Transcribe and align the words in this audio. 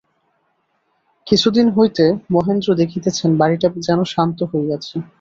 কিছুদিন 1.27 1.67
হইতে 1.69 2.05
মহেন্দ্র 2.31 2.69
দেখিতেছেন 2.73 3.29
বাড়িটা 3.37 3.67
যেন 3.87 3.99
শান্ত 4.13 4.39
হইয়াছে। 4.51 4.95